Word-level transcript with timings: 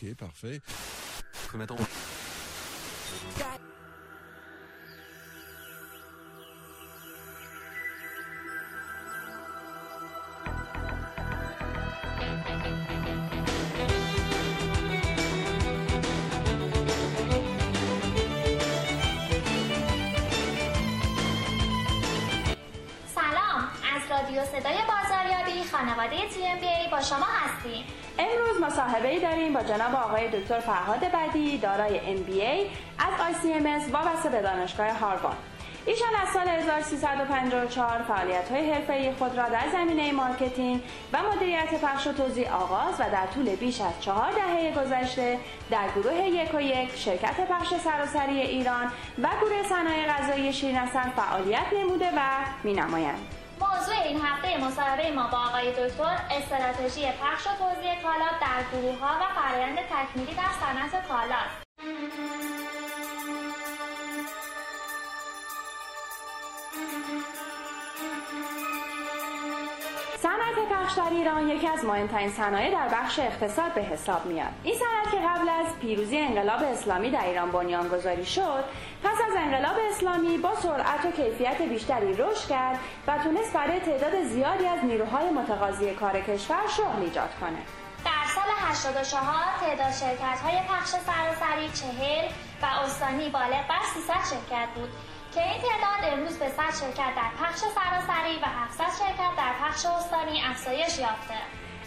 Ok, 0.00 0.14
parfait. 0.14 0.60
Attends. 1.60 1.76
با 29.58 29.64
جناب 29.64 29.94
آقای 29.94 30.28
دکتر 30.28 30.60
فرهاد 30.60 31.00
بدی 31.00 31.58
دارای 31.58 32.00
MBA 32.16 32.70
از 32.98 33.34
ICMS 33.34 33.92
وابسته 33.92 34.28
به 34.28 34.42
دانشگاه 34.42 34.90
هاروارد. 34.90 35.36
ایشان 35.86 36.08
از 36.22 36.28
سال 36.28 36.48
1354 36.48 38.02
فعالیت 38.02 38.50
های 38.50 38.70
حرفه‌ای 38.70 39.12
خود 39.12 39.38
را 39.38 39.48
در 39.48 39.64
زمینه 39.72 40.12
مارکتینگ 40.12 40.82
و 41.12 41.18
مدیریت 41.22 41.80
پخش 41.84 42.06
و 42.06 42.12
توزیع 42.12 42.50
آغاز 42.50 42.94
و 42.98 43.04
در 43.12 43.26
طول 43.34 43.56
بیش 43.56 43.80
از 43.80 43.92
چهار 44.00 44.32
دهه 44.32 44.84
گذشته 44.84 45.38
در 45.70 45.88
گروه 45.96 46.14
یک 46.14 46.54
و 46.54 46.60
یک 46.60 46.96
شرکت 46.96 47.40
پخش 47.50 47.74
سراسری 47.84 48.40
ایران 48.40 48.86
و 49.22 49.28
گروه 49.40 49.62
صنایع 49.68 50.06
غذایی 50.06 50.52
شیرین‌اصل 50.52 51.10
فعالیت 51.16 51.66
نموده 51.72 52.08
و 52.16 52.20
می‌نمایند. 52.64 53.47
موضوع 53.60 54.02
این 54.04 54.20
هفته 54.20 54.64
مصاحبه 54.64 55.10
ما 55.10 55.26
با 55.26 55.38
آقای 55.38 55.70
دکتر 55.70 56.16
استراتژی 56.30 57.06
پخش 57.06 57.46
و 57.46 57.50
توزیع 57.58 58.02
کالا 58.02 58.28
در 58.40 58.62
گروه 58.72 58.98
ها 58.98 59.16
و 59.20 59.40
فرایند 59.40 59.78
تکمیلی 59.78 60.34
در 60.34 60.52
صنعت 60.60 61.08
کالاست 61.08 61.68
صنعت 70.58 70.82
پخش 70.82 70.92
در 70.92 71.10
ایران 71.10 71.48
یکی 71.48 71.68
از 71.68 71.84
مهمترین 71.84 72.30
صنایع 72.30 72.70
در 72.70 72.88
بخش 72.88 73.18
اقتصاد 73.18 73.74
به 73.74 73.82
حساب 73.82 74.26
میاد. 74.26 74.52
این 74.62 74.74
صنعت 74.74 75.10
که 75.10 75.28
قبل 75.28 75.48
از 75.48 75.78
پیروزی 75.80 76.18
انقلاب 76.18 76.62
اسلامی 76.62 77.10
در 77.10 77.24
ایران 77.24 77.50
بنیانگذاری 77.50 78.24
شد 78.24 78.64
پس 79.04 79.16
از 79.28 79.36
انقلاب 79.36 79.76
اسلامی 79.90 80.38
با 80.38 80.54
سرعت 80.54 81.04
و 81.04 81.10
کیفیت 81.10 81.62
بیشتری 81.62 82.12
رشد 82.12 82.48
کرد 82.48 82.78
و 83.06 83.18
تونست 83.18 83.52
برای 83.52 83.80
تعداد 83.80 84.22
زیادی 84.22 84.66
از 84.66 84.84
نیروهای 84.84 85.30
متقاضی 85.30 85.90
کار 85.90 86.20
کشور 86.20 86.68
شغل 86.76 87.02
ایجاد 87.02 87.30
کنه. 87.40 87.58
در 88.04 88.24
سال 88.34 88.50
84 88.58 89.34
تعداد 89.60 89.92
شرکت 89.92 90.40
های 90.40 90.58
پخش 90.68 90.88
سراسری 90.88 91.68
40 91.98 92.28
و 92.62 92.66
استانی 92.84 93.28
بالغ 93.28 93.68
بر 93.68 93.82
300 93.94 94.14
شرکت 94.14 94.68
بود. 94.74 94.88
که 95.38 95.44
این 95.44 95.62
تعداد 95.62 96.12
امروز 96.12 96.38
به 96.38 96.48
100 96.48 96.62
شرکت 96.80 97.14
در 97.16 97.30
پخش 97.40 97.58
سراسری 97.58 98.36
و 98.42 98.46
700 98.62 98.84
شرکت 98.98 99.36
در 99.36 99.52
پخش 99.62 99.86
استانی 99.86 100.42
افزایش 100.50 100.98
یافته 100.98 101.34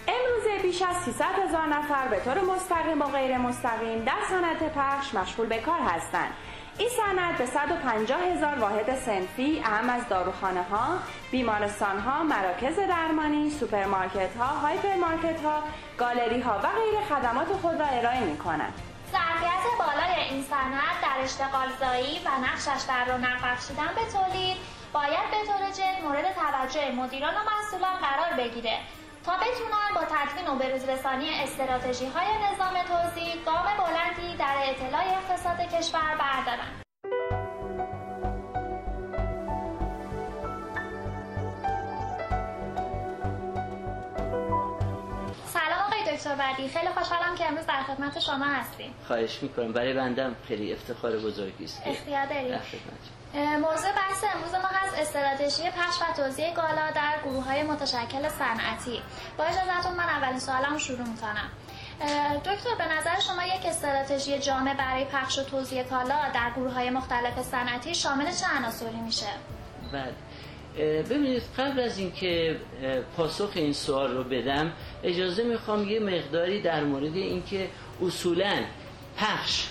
امروزه 0.08 0.64
بیش 0.64 0.82
از 0.82 0.96
300 0.96 1.26
هزار 1.26 1.68
نفر 1.68 2.08
به 2.08 2.20
طور 2.20 2.42
مستقیم 2.42 3.02
و 3.02 3.06
غیر 3.06 3.38
مستقیم 3.38 4.04
در 4.04 4.22
صنعت 4.30 4.74
پخش 4.74 5.14
مشغول 5.14 5.48
به 5.48 5.58
کار 5.58 5.80
هستند 5.80 6.34
این 6.78 6.90
صنعت 6.90 7.38
به 7.38 7.46
150 7.46 8.22
هزار 8.22 8.60
واحد 8.60 8.96
صنفی 8.96 9.62
اعم 9.66 9.90
از 9.90 10.08
داروخانه 10.10 10.64
ها، 10.64 10.98
بیمارستان 11.32 12.00
ها، 12.00 12.24
مراکز 12.24 12.76
درمانی، 12.76 13.50
سوپرمارکت 13.50 14.38
ها، 14.40 14.46
هایپرمارکت 14.46 15.44
ها، 15.44 15.64
گالری 15.98 16.42
ها 16.42 16.60
و 16.60 16.68
غیره 16.68 17.00
خدمات 17.10 17.48
خود 17.62 17.80
را 17.80 17.86
ارائه 17.86 18.20
می 18.20 18.38
کنند. 18.38 18.74
ظرفیت 19.12 19.64
بالای 19.80 20.20
این 20.30 20.44
صنعت 20.44 21.01
اشتغال 21.24 21.70
زایی 21.80 22.20
و 22.26 22.30
نقشش 22.46 22.84
در 22.88 23.06
رونق 23.06 23.38
بخشیدن 23.44 23.92
به 23.96 24.12
تولید 24.14 24.58
باید 24.94 25.32
به 25.32 25.38
طور 25.48 25.70
جد 25.78 26.04
مورد 26.04 26.26
توجه 26.34 26.92
مدیران 26.92 27.34
و 27.34 27.40
مسئولان 27.52 27.98
قرار 27.98 28.34
بگیره 28.38 28.80
تا 29.26 29.32
بتونن 29.38 29.90
با 29.96 30.02
تدوین 30.02 30.48
و 30.48 30.56
بروز 30.56 30.90
رسانی 30.90 31.30
استراتژی 31.30 32.06
های 32.06 32.28
نظام 32.28 32.74
توزیع 32.84 33.36
گام 33.46 33.66
بلندی 33.78 34.38
در 34.38 34.56
اطلاع 34.64 35.04
اقتصاد 35.18 35.60
کشور 35.60 36.16
بردارن. 36.20 36.81
بدی 46.36 46.70
خیلی 46.70 46.88
خوشحالم 46.88 47.36
که 47.36 47.48
امروز 47.48 47.66
در 47.66 47.84
خدمت 47.84 48.20
شما 48.20 48.46
هستیم. 48.46 48.94
خواهش 49.08 49.44
می‌کنم. 49.44 49.74
برای 49.74 49.94
بندم 49.94 50.36
خیلی 50.48 50.74
افتخار 50.74 51.18
بزرگی 51.18 51.64
است. 51.64 51.82
اختیار 51.86 52.26
دارید 52.26 52.60
موضوع 53.36 53.92
بحث 53.92 54.24
امروز 54.36 54.54
ما 54.54 54.70
هست 54.74 55.00
استراتژی 55.00 55.70
پخش 55.70 56.02
و 56.02 56.24
توزیع 56.24 56.54
گالا 56.54 56.92
در 56.96 57.14
گروه 57.26 57.44
های 57.44 57.64
متشکل 57.64 58.30
صنعتی. 58.30 59.02
با 59.38 59.44
اجازهتون 59.44 59.94
من 59.94 60.10
اولین 60.10 60.40
سوالم 60.40 60.78
شروع 60.78 61.08
می‌کنم. 61.08 61.50
دکتر 62.40 62.76
به 62.78 62.86
نظر 62.86 63.20
شما 63.20 63.44
یک 63.44 63.66
استراتژی 63.66 64.40
جامع 64.40 64.74
برای 64.74 65.06
پخش 65.06 65.40
و 65.40 65.44
توزیع 65.44 65.84
کالا 65.84 66.20
در 66.34 66.52
گروه 66.56 66.74
های 66.74 66.90
مختلف 66.90 67.42
صنعتی 67.42 67.96
شامل 67.96 68.32
چه 68.32 68.46
عناصری 68.58 69.02
میشه؟ 69.06 69.28
بله 69.94 70.14
ببینید 70.80 71.44
قبل 71.58 71.80
از 71.80 71.98
اینکه 72.00 72.56
پاسخ 73.18 73.52
این 73.56 73.74
سوال 73.74 74.18
رو 74.18 74.24
بدم 74.24 74.72
اجازه 75.04 75.44
می‌خوام 75.44 75.90
یه 75.90 76.00
مقداری 76.00 76.62
در 76.62 76.84
مورد 76.84 77.16
اینکه 77.16 77.68
اصولا 78.06 78.64
پخش 79.18 79.68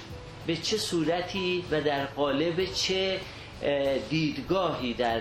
به 0.46 0.56
چه 0.56 0.76
صورتی 0.76 1.64
و 1.70 1.80
در 1.80 2.04
قالب 2.04 2.64
چه 2.64 3.20
اه، 3.62 3.98
دیدگاهی 3.98 4.94
در 4.94 5.20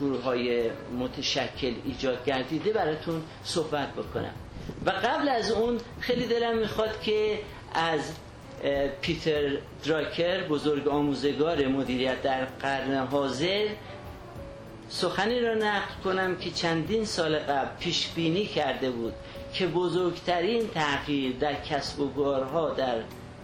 گروه 0.00 0.22
های 0.22 0.70
متشکل 0.98 1.72
ایجاد 1.84 2.24
گردیده 2.24 2.72
براتون 2.72 3.22
صحبت 3.44 3.92
بکنم. 3.92 4.34
و 4.86 4.90
قبل 4.90 5.28
از 5.28 5.50
اون 5.52 5.78
خیلی 6.00 6.26
دلم 6.26 6.58
می‌خواد 6.58 7.00
که 7.00 7.38
از 7.74 8.12
پیتر 9.00 9.56
دراکر 9.84 10.42
بزرگ 10.42 10.88
آموزگار 10.88 11.66
مدیریت 11.66 12.22
در 12.22 12.44
قرن 12.44 13.06
حاضر 13.06 13.66
سخنی 14.88 15.40
را 15.40 15.54
نقل 15.54 15.94
کنم 16.04 16.36
که 16.36 16.50
چندین 16.50 17.04
سال 17.04 17.38
قبل 17.38 17.76
پیش 17.80 18.08
بینی 18.14 18.46
کرده 18.46 18.90
بود 18.90 19.14
که 19.52 19.66
بزرگترین 19.66 20.68
تغییر 20.68 21.36
در 21.36 21.54
کسب 21.54 22.00
و 22.00 22.12
کارها 22.12 22.70
در 22.70 23.02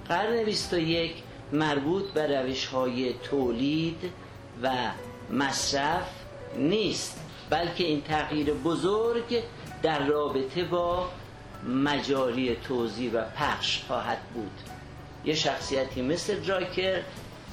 قرن 0.08 0.44
21 0.44 1.14
مربوط 1.52 2.04
به 2.04 2.40
روش 2.40 2.66
های 2.66 3.12
تولید 3.12 4.12
و 4.62 4.70
مصرف 5.30 6.08
نیست 6.56 7.20
بلکه 7.50 7.84
این 7.84 8.02
تغییر 8.02 8.52
بزرگ 8.52 9.42
در 9.82 10.06
رابطه 10.06 10.64
با 10.64 11.08
مجاری 11.66 12.56
توزیع 12.56 13.12
و 13.12 13.24
پخش 13.36 13.82
خواهد 13.86 14.18
بود. 14.34 14.60
یه 15.24 15.34
شخصیتی 15.34 16.02
مثل 16.02 16.40
دراکر 16.40 17.02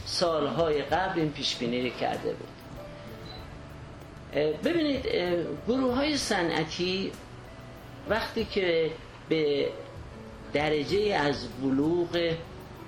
سالهای 0.05 0.81
قبل 0.81 1.19
این 1.19 1.31
پیش 1.31 1.55
بینی 1.55 1.89
کرده 1.89 2.33
بود. 2.33 2.48
ببینید 4.35 5.05
گروه 5.67 5.95
های 5.95 6.17
صنعتی 6.17 7.11
وقتی 8.09 8.45
که 8.45 8.91
به 9.29 9.69
درجه 10.53 11.15
از 11.15 11.47
بلوغ 11.61 12.33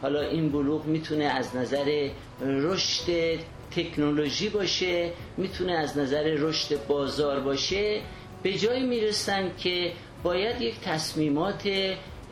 حالا 0.01 0.21
این 0.21 0.49
بلوغ 0.49 0.85
می‌تونه 0.85 1.23
از 1.23 1.55
نظر 1.55 2.09
رشد 2.41 3.39
تکنولوژی 3.75 4.49
باشه 4.49 5.11
می‌تونه 5.37 5.71
از 5.71 5.97
نظر 5.97 6.23
رشد 6.23 6.87
بازار 6.87 7.39
باشه 7.39 8.01
به 8.43 8.53
جایی 8.53 8.85
می‌رسن 8.85 9.51
که 9.57 9.91
باید 10.23 10.61
یک 10.61 10.79
تصمیمات 10.79 11.69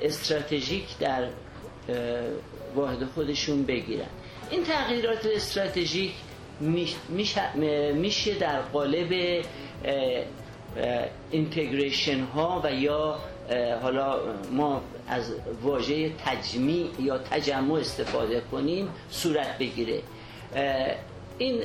استراتژیک 0.02 0.98
در 1.00 1.30
واحد 2.76 3.06
خودشون 3.06 3.64
بگیرن. 3.64 4.10
این 4.52 4.64
تغییرات 4.64 5.26
استراتژیک 5.26 6.12
میشه 7.94 8.34
در 8.40 8.62
قالب 8.62 9.42
اینتگریشن 11.32 12.20
ها 12.20 12.62
و 12.64 12.74
یا 12.74 13.20
حالا 13.82 14.20
ما 14.52 14.82
از 15.08 15.34
واژه 15.62 16.10
تجمیع 16.26 16.88
یا 17.00 17.18
تجمع 17.18 17.74
استفاده 17.74 18.42
کنیم 18.52 18.90
صورت 19.10 19.58
بگیره. 19.58 20.02
این 21.38 21.62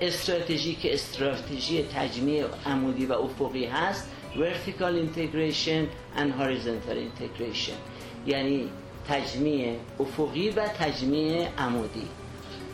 استراتژی 0.00 0.74
که 0.74 0.94
استراتژی 0.94 1.82
تجمیع 1.82 2.44
عمودی 2.66 3.06
و 3.06 3.12
افقی 3.12 3.64
هست 3.64 4.10
vertical 4.34 4.94
integration 5.06 5.88
and 6.18 6.30
horizontal 6.40 6.96
integration. 7.08 7.78
یعنی 8.26 8.68
تجمیع 9.08 9.76
افقی 10.00 10.50
و 10.50 10.68
تجمیع 10.68 11.48
عمودی. 11.58 12.08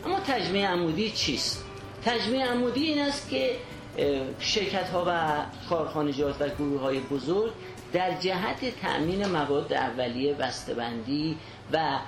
اما 0.05 0.19
تجمیع 0.19 0.67
عمودی 0.67 1.11
چیست؟ 1.11 1.65
تجمیع 2.05 2.45
عمودی 2.45 2.83
این 2.83 2.99
است 3.01 3.29
که 3.29 3.55
شرکت 4.39 4.89
ها 4.89 5.03
و 5.07 5.41
کارخانجات 5.69 6.41
و 6.41 6.49
گروه 6.49 6.81
های 6.81 6.99
بزرگ 6.99 7.51
در 7.93 8.11
جهت 8.19 8.79
تأمین 8.81 9.25
مواد 9.25 9.73
اولیه 9.73 10.33
بسته‌بندی 10.33 11.37
و 11.73 11.99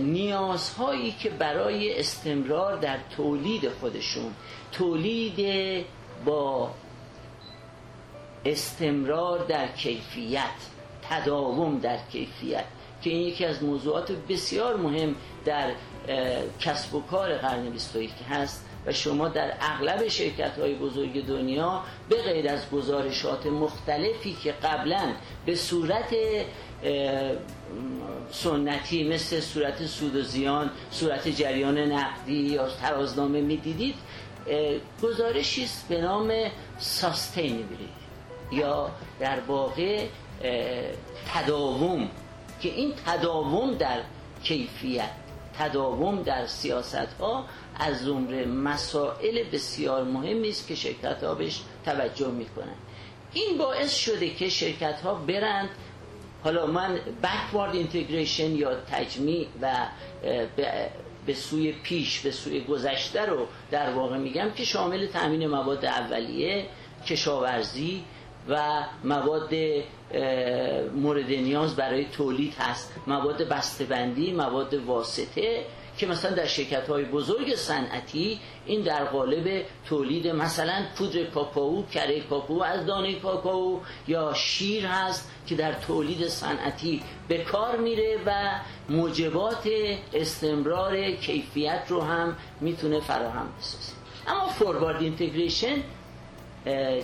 نیازهایی 0.00 1.12
که 1.12 1.30
برای 1.30 2.00
استمرار 2.00 2.76
در 2.76 2.98
تولید 3.16 3.68
خودشون 3.68 4.32
تولید 4.72 5.46
با 6.24 6.70
استمرار 8.44 9.38
در 9.38 9.66
کیفیت 9.66 10.50
تداوم 11.10 11.78
در 11.78 11.98
کیفیت 12.12 12.64
که 13.02 13.10
این 13.10 13.20
یکی 13.20 13.44
از 13.44 13.62
موضوعات 13.62 14.12
بسیار 14.28 14.76
مهم 14.76 15.14
در 15.44 15.70
کسب 16.60 16.94
و 16.94 17.02
کار 17.02 17.38
قرن 17.38 17.70
21 17.70 18.10
هست 18.30 18.64
و 18.86 18.92
شما 18.92 19.28
در 19.28 19.52
اغلب 19.60 20.08
شرکت 20.08 20.58
های 20.58 20.74
بزرگ 20.74 21.26
دنیا 21.26 21.82
به 22.08 22.22
غیر 22.22 22.48
از 22.48 22.70
گزارشات 22.70 23.46
مختلفی 23.46 24.36
که 24.42 24.52
قبلا 24.52 25.12
به 25.46 25.54
صورت 25.54 26.14
سنتی 28.30 29.08
مثل 29.08 29.40
صورت 29.40 29.86
سود 29.86 30.16
و 30.16 30.22
زیان 30.22 30.70
صورت 30.90 31.28
جریان 31.28 31.78
نقدی 31.78 32.40
یا 32.40 32.68
ترازنامه 32.68 33.40
می‌دیدید 33.40 33.94
گزارشی 35.02 35.64
است 35.64 35.88
به 35.88 36.00
نام 36.00 36.32
ساستینبیلیتی 36.78 37.88
یا 38.52 38.90
در 39.20 39.40
واقع 39.40 40.06
تداوم 41.34 42.08
که 42.60 42.68
این 42.68 42.92
تداوم 43.06 43.74
در 43.74 44.00
کیفیت 44.42 45.23
تداوم 45.58 46.22
در 46.22 46.46
سیاست 46.46 47.12
ها 47.20 47.44
از 47.76 47.98
زمره 47.98 48.44
مسائل 48.46 49.42
بسیار 49.52 50.04
مهمی 50.04 50.48
است 50.48 50.68
که 50.68 50.74
شرکت 50.74 51.24
ها 51.24 51.34
بهش 51.34 51.62
توجه 51.84 52.30
می‌کنن. 52.30 52.74
این 53.32 53.58
باعث 53.58 53.94
شده 53.96 54.30
که 54.30 54.48
شرکت 54.48 55.00
ها 55.00 55.14
برند. 55.14 55.68
حالا 56.44 56.66
من 56.66 56.98
backward 57.22 57.74
اینتگریشن 57.74 58.50
یا 58.56 58.74
تجمیع 58.74 59.46
و 59.62 59.86
به 61.26 61.34
سوی 61.34 61.72
پیش 61.72 62.20
به 62.20 62.30
سوی 62.30 62.60
گذشته 62.60 63.26
رو 63.26 63.46
در 63.70 63.92
واقع 63.92 64.16
میگم 64.18 64.50
که 64.50 64.64
شامل 64.64 65.06
تامین 65.06 65.46
مواد 65.46 65.84
اولیه 65.84 66.66
کشاورزی 67.06 68.04
و 68.48 68.84
مواد 69.04 69.54
مورد 70.94 71.30
نیاز 71.30 71.76
برای 71.76 72.04
تولید 72.04 72.54
هست. 72.54 72.92
مواد 73.06 73.42
بسته‌بندی 73.48 74.32
مواد 74.32 74.74
واسطه 74.74 75.64
که 75.98 76.06
مثلا 76.06 76.30
در 76.30 76.46
شرکت 76.46 76.88
های 76.88 77.04
بزرگ 77.04 77.54
صنعتی 77.54 78.40
این 78.66 78.80
در 78.80 79.04
قالب 79.04 79.64
تولید 79.88 80.28
مثلا 80.28 80.84
پودر 80.96 81.24
کاکائو 81.24 81.82
کره 81.86 82.20
کاکائو 82.20 82.62
از 82.62 82.86
دانه 82.86 83.14
کاکائو 83.14 83.80
یا 84.08 84.32
شیر 84.34 84.86
هست 84.86 85.30
که 85.46 85.54
در 85.54 85.72
تولید 85.72 86.28
صنعتی 86.28 87.02
به 87.28 87.38
کار 87.38 87.76
میره 87.76 88.18
و 88.26 88.60
موجبات 88.88 89.68
استمرار 90.14 91.10
کیفیت 91.10 91.82
رو 91.88 92.00
هم 92.00 92.36
می‌تونه 92.60 93.00
فراهم 93.00 93.48
بسازه. 93.58 93.92
اما 94.26 94.48
forward 94.48 95.02
integration 95.02 95.76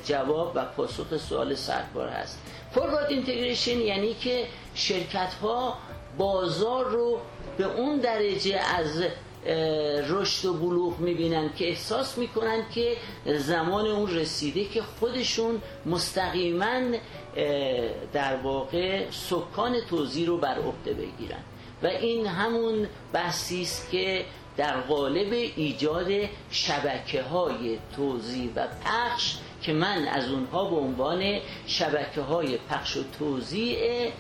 جواب 0.05 0.53
و 0.55 0.65
پاسخ 0.65 1.17
سوال 1.17 1.55
سرکار 1.55 2.09
هست. 2.09 2.43
forward 2.75 3.11
integration 3.11 3.81
یعنی 3.81 4.15
که 4.15 4.47
شرکت 4.75 5.35
ها 5.35 5.79
بازار 6.19 6.85
رو 6.85 7.21
به 7.59 7.65
اون 7.65 7.99
درجه 7.99 8.61
از 8.77 9.03
رشد 10.09 10.49
و 10.49 10.55
بلوغ 10.55 10.99
می‌بینن 10.99 11.51
که 11.57 11.69
احساس 11.69 12.19
می‌کنن 12.19 12.67
که 12.75 12.97
زمان 13.27 13.87
اون 13.87 14.11
رسیده 14.11 14.65
که 14.65 14.83
خودشون 14.83 15.63
مستقیما 15.87 16.81
در 18.13 18.37
واقع 18.37 19.11
سکان 19.11 19.81
توزیع 19.81 20.27
رو 20.27 20.39
بر 20.39 20.59
عهده 20.59 20.93
بگیرن. 20.95 21.43
و 21.83 21.87
این 21.87 22.27
همون 22.27 22.89
بحثی 23.13 23.63
است 23.63 23.91
که 23.91 24.25
در 24.57 24.81
قالب 24.81 25.33
ایجاد 25.33 26.07
شبکه 26.51 27.23
های 27.23 27.79
توزیع 27.97 28.51
و 28.57 28.67
پخش 28.85 29.37
که 29.63 29.73
من 29.73 30.09
از 30.09 30.29
اونها 30.29 30.65
به 30.65 30.77
عنوان 30.77 31.39
شبکه 31.67 32.21
های 32.21 32.59
پخش 32.71 32.97
و 32.97 33.03
توزیع 33.19 34.11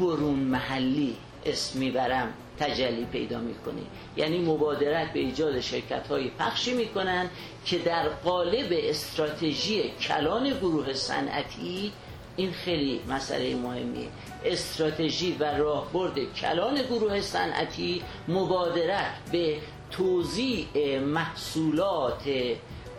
برون 0.00 0.38
محلی 0.38 1.16
اسم 1.46 1.78
می‌برم 1.78 2.32
تجلی 2.58 3.04
پیدا 3.04 3.38
می‌کنه 3.38 3.82
یعنی 4.16 4.38
مبادرت 4.38 5.12
به 5.12 5.20
ایجاد 5.20 5.60
شرکت 5.60 6.06
های 6.06 6.28
پخشی 6.28 6.72
می‌کنن 6.74 7.30
که 7.64 7.78
در 7.78 8.08
قالب 8.08 8.68
استراتژی 8.72 9.82
کلان 10.00 10.50
گروه 10.50 10.92
صنعتی 10.92 11.92
این 12.36 12.52
خیلی 12.52 13.00
مسئله 13.08 13.54
مهمیه. 13.54 14.08
استراتژی 14.44 15.36
و 15.40 15.44
راهبرد 15.44 16.32
کلان 16.34 16.82
گروه 16.82 17.20
صنعتی 17.20 18.02
مبادرت 18.28 19.14
به 19.32 19.56
توزیع 19.90 20.98
محصولات 20.98 22.22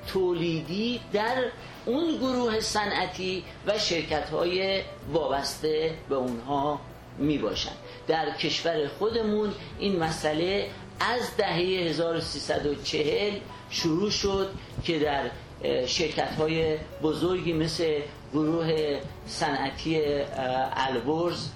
تولیدی 0.07 0.99
در 1.13 1.35
اون 1.85 2.17
گروه 2.17 2.59
صنعتی 2.59 3.43
و 3.67 3.79
شرکت 3.79 4.29
های 4.29 4.81
وابسته 5.13 5.93
به 6.09 6.15
اونها 6.15 6.79
می 7.17 7.37
باشن 7.37 7.71
در 8.07 8.31
کشور 8.37 8.87
خودمون 8.87 9.53
این 9.79 9.99
مسئله 9.99 10.69
از 10.99 11.37
دهه 11.37 11.55
1340 11.89 13.39
شروع 13.69 14.09
شد 14.09 14.49
که 14.83 14.99
در 14.99 15.29
شرکت 15.85 16.35
های 16.35 16.77
بزرگی 17.03 17.53
مثل 17.53 17.99
گروه 18.33 18.99
صنعتی 19.27 20.01
البرز 20.73 21.47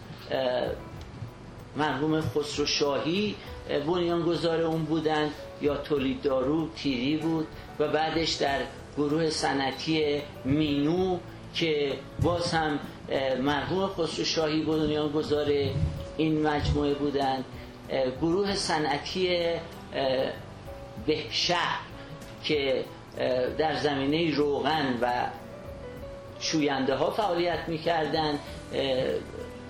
مرحوم 1.77 2.21
خسرو 2.21 2.65
شاهی 2.65 3.35
بنیانگذار 3.69 4.61
اون 4.61 4.83
بودند 4.83 5.31
یا 5.61 5.77
تولید 5.77 6.21
دارو 6.21 6.69
تیری 6.75 7.17
بود 7.17 7.47
و 7.79 7.87
بعدش 7.87 8.33
در 8.33 8.59
گروه 8.97 9.29
صنعتی 9.29 10.21
مینو 10.45 11.19
که 11.53 11.93
باز 12.21 12.53
هم 12.53 12.79
مرحوم 13.41 13.87
خسرو 13.87 14.25
شاهی 14.25 14.63
بنیان 14.63 15.11
گذار 15.11 15.51
این 16.17 16.47
مجموعه 16.47 16.93
بودند 16.93 17.45
گروه 18.21 18.55
صنعتی 18.55 19.53
بهشهر 21.05 21.79
که 22.43 22.83
در 23.57 23.75
زمینه 23.75 24.35
روغن 24.35 24.97
و 25.01 25.11
شوینده 26.39 26.95
ها 26.95 27.11
فعالیت 27.11 27.59
می‌کردن 27.67 28.39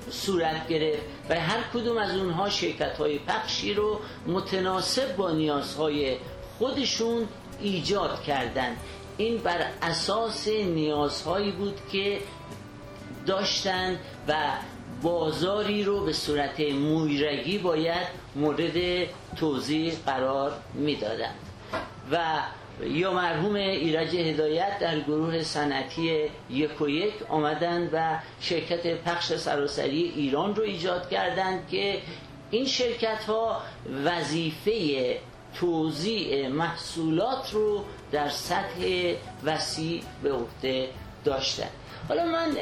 صورت 0.10 0.68
گرفت 0.68 1.04
و 1.30 1.40
هر 1.40 1.64
کدوم 1.74 1.98
از 1.98 2.18
اونها 2.18 2.50
شرکت 2.50 2.98
های 2.98 3.20
پخشی 3.20 3.74
رو 3.74 4.00
متناسب 4.28 5.16
با 5.16 5.32
نیازهای 5.32 6.18
خودشون 6.58 7.28
ایجاد 7.62 8.24
کردند. 8.24 8.78
این 9.18 9.38
بر 9.38 9.68
اساس 9.82 10.48
نیازهایی 10.48 11.52
بود 11.52 11.80
که 11.92 12.20
داشتن 13.26 14.00
و 14.28 14.36
بازاری 15.02 15.84
رو 15.84 16.06
به 16.06 16.14
صورت 16.14 16.60
مویرگی 16.60 17.58
باید 17.58 18.08
مورد 18.36 19.08
توضیح 19.36 19.94
قرار 20.06 20.52
می‌دادند. 20.74 21.36
و 22.12 22.18
یا 22.84 23.14
مرحوم 23.14 23.56
ایرج 23.56 24.16
هدایت 24.16 24.80
در 24.80 25.00
گروه 25.00 25.44
صنعتی 25.44 26.30
یک 26.50 26.82
و 26.82 26.90
یک 26.90 27.14
آمدند 27.30 27.90
و 27.94 28.20
شرکت 28.40 28.88
پخش 28.88 29.34
سراسری 29.34 30.14
ایران 30.16 30.56
رو 30.56 30.64
ایجاد 30.64 31.10
کردند 31.10 31.68
که 31.68 31.98
این 32.52 32.66
شرکت 32.66 33.24
ها 33.24 33.62
وظیفه 34.06 35.18
توزیع 35.60 36.48
محصولات 36.48 37.54
رو 37.54 37.84
در 38.12 38.30
سطح 38.30 39.14
وسیع 39.44 40.04
به 40.24 40.34
عهده 40.34 40.90
داشتن. 41.26 41.70
حالا 42.10 42.26
من 42.26 42.58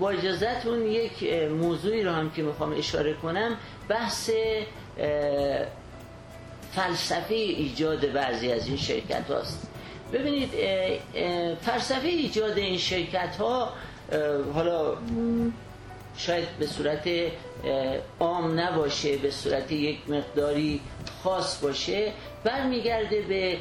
با 0.00 0.10
اجازتون 0.10 0.86
یک 0.86 1.32
موضوعی 1.50 2.02
رو 2.02 2.10
هم 2.10 2.30
که 2.30 2.42
می‌خوام 2.42 2.72
اشاره 2.78 3.14
کنم 3.14 3.56
بحث 3.88 4.30
فلسفه 6.76 7.34
ایجاد 7.34 8.12
بعضی 8.12 8.52
از 8.52 8.68
این 8.68 8.76
شرکت 8.76 9.30
هاست. 9.30 9.68
ببینید 10.12 10.50
فلسفه 11.60 12.08
ایجاد 12.08 12.58
این 12.58 12.78
شرکت 12.78 13.36
ها 13.36 13.72
حالا 14.54 14.96
شاید 16.16 16.48
به 16.58 16.66
صورت 16.66 17.08
عام 18.20 18.60
نباشه 18.60 19.16
به 19.16 19.30
صورت 19.30 19.72
یک 19.72 19.98
مقداری 20.10 20.80
خاص 21.22 21.60
باشه 21.60 22.12
برمیگرده 22.44 23.20
به 23.20 23.58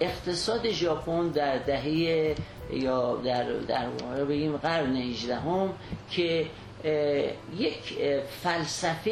اقتصاد 0.00 0.70
ژاپن 0.70 1.28
در 1.28 1.58
دهه 1.58 2.34
یا 2.72 3.16
در 3.16 3.52
در 3.52 3.86
بگیم 4.24 4.56
قرن 4.56 4.96
18 4.96 5.36
هم 5.36 5.72
که 6.10 6.46
یک 7.58 7.98
فلسفه 8.42 9.10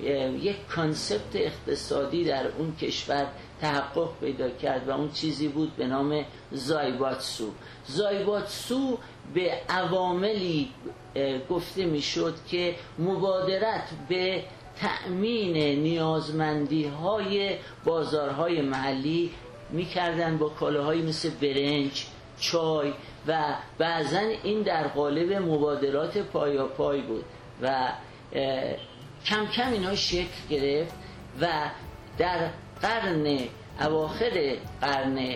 یک 0.00 0.66
کانسپت 0.66 1.34
اقتصادی 1.36 2.24
در 2.24 2.46
اون 2.46 2.76
کشور 2.76 3.26
تحقق 3.60 4.08
پیدا 4.20 4.50
کرد 4.50 4.88
و 4.88 4.90
اون 4.90 5.12
چیزی 5.12 5.48
بود 5.48 5.76
به 5.76 5.86
نام 5.86 6.24
زایباتسو. 6.52 7.50
زایباتسو 7.86 8.98
به 9.34 9.52
عواملی 9.68 10.68
گفته 11.50 11.84
می‌شد 11.86 12.34
که 12.50 12.74
مبادرت 12.98 13.88
به 14.08 14.44
تأمین 14.80 15.56
نیازمندی 15.80 16.86
های 16.86 17.56
بازارهای 17.84 18.62
محلی 18.62 19.30
می‌کردن 19.70 20.38
با 20.38 20.48
کالاهایی 20.48 21.02
مثل 21.02 21.30
برنج 21.30 22.06
چای 22.40 22.92
و 23.26 23.54
بعضا 23.78 24.18
این 24.42 24.62
در 24.62 24.88
قالب 24.88 25.32
مبادرات 25.32 26.18
پایا 26.18 26.66
پای 26.66 27.00
بود 27.00 27.24
و 27.62 27.92
کم 29.26 29.46
کم 29.46 29.72
اینها 29.72 29.94
شکل 29.94 30.48
گرفت 30.50 30.94
و 31.40 31.48
در 32.18 32.48
قرن 32.82 33.38
اواخر 33.80 34.56
قرن 34.80 35.34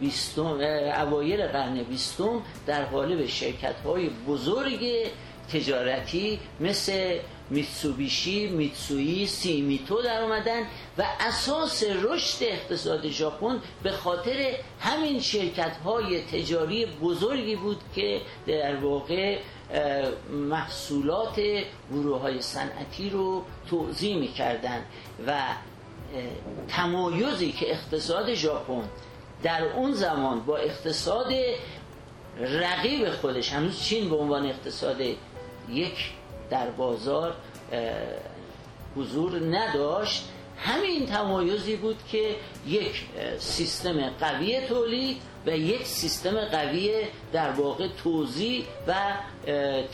بیستم 0.00 0.60
اوایل 0.96 1.46
قرن 1.46 1.82
بیستم 1.82 2.42
در 2.66 2.84
قالب 2.84 3.26
شرکت 3.26 3.74
های 3.84 4.08
بزرگ 4.08 4.86
تجارتی 5.52 6.40
مثل 6.60 7.18
میتسوبیشی، 7.50 8.48
میتسویی، 8.48 9.26
سیمیتو 9.26 10.02
در 10.02 10.22
اومدن 10.22 10.62
و 10.98 11.04
اساس 11.20 11.84
رشد 12.02 12.38
اقتصاد 12.40 13.08
ژاپن 13.08 13.60
به 13.82 13.92
خاطر 13.92 14.54
همین 14.80 15.20
شرکت 15.20 15.76
های 15.76 16.22
تجاری 16.22 16.86
بزرگی 16.86 17.56
بود 17.56 17.80
که 17.94 18.20
در 18.46 18.76
واقع 18.76 19.38
محصولات 20.30 21.40
گروه 21.92 22.20
های 22.20 22.42
صنعتی 22.42 23.10
رو 23.10 23.44
توضیح 23.70 24.16
می‌کردن 24.16 24.84
و 25.26 25.42
تمایزی 26.68 27.52
که 27.52 27.72
اقتصاد 27.72 28.34
ژاپن 28.34 28.84
در 29.42 29.64
اون 29.64 29.92
زمان 29.92 30.40
با 30.40 30.56
اقتصاد 30.56 31.32
رقیب 32.40 33.10
خودش 33.10 33.52
هنوز 33.52 33.82
چین 33.82 34.10
به 34.10 34.16
عنوان 34.16 34.46
اقتصاد 34.46 35.00
یک 35.68 36.12
در 36.50 36.70
بازار 36.70 37.34
حضور 38.96 39.56
نداشت. 39.56 40.28
همین 40.58 41.06
تمایزی 41.06 41.76
بود 41.76 41.96
که 42.12 42.36
یک 42.66 43.06
سیستم 43.38 44.10
قوی 44.20 44.60
تولید 44.60 45.16
و 45.46 45.50
یک 45.50 45.86
سیستم 45.86 46.40
قوی 46.40 46.90
در 47.32 47.50
واقع 47.50 47.88
توزیع 48.02 48.64
و 48.86 48.94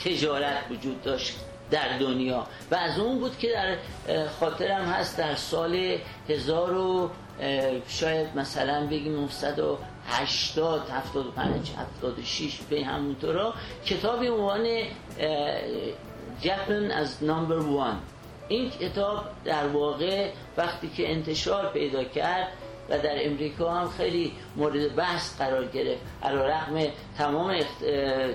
تجارت 0.04 0.58
وجود 0.70 1.02
داشت 1.02 1.36
در 1.70 1.98
دنیا. 1.98 2.46
و 2.70 2.74
از 2.74 2.98
اون 2.98 3.18
بود 3.18 3.38
که 3.38 3.48
در 3.52 3.76
خاطرم 4.40 4.84
هست 4.84 5.18
در 5.18 5.34
سال 5.34 5.98
هزار 6.28 6.76
و 6.76 7.10
شاید 7.88 8.36
مثلا 8.36 8.86
بگیم 8.86 9.12
980 9.12 10.90
75 10.90 11.70
76 11.70 12.58
به 12.70 12.84
همونطورا 12.84 13.54
کتابی 13.84 14.28
عنوان 14.28 14.66
جپن 16.40 16.90
از 16.90 17.24
نمبر 17.24 17.58
وان. 17.58 17.98
این 18.48 18.70
کتاب 18.70 19.24
در 19.44 19.66
واقع 19.66 20.30
وقتی 20.56 20.88
که 20.88 21.10
انتشار 21.12 21.72
پیدا 21.72 22.04
کرد 22.04 22.48
و 22.88 22.98
در 22.98 23.26
امریکا 23.26 23.70
هم 23.70 23.88
خیلی 23.88 24.32
مورد 24.56 24.96
بحث 24.96 25.38
قرار 25.38 25.64
گرفت. 25.64 26.00
علا 26.22 26.46
رقم 26.46 26.86
تمام 27.18 27.56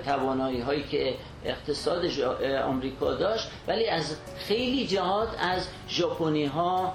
توانایی 0.04 0.60
هایی 0.60 0.82
که 0.82 1.14
اقتصاد 1.44 2.04
آمریکا 2.64 3.14
داشت 3.14 3.50
ولی 3.68 3.88
از 3.88 4.16
خیلی 4.38 4.86
جهات 4.86 5.28
از 5.38 5.68
ژاپنی 5.88 6.44
ها 6.44 6.92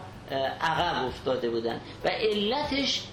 عقب 0.62 1.06
افتاده 1.06 1.50
بودن. 1.50 1.80
و 2.04 2.08
علتش 2.08 3.04